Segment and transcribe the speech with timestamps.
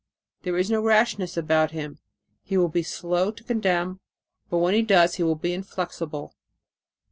[0.41, 1.99] There is no rashness about him;
[2.41, 3.99] he will be slow to condemn,
[4.49, 6.33] but when he does he will be inflexible.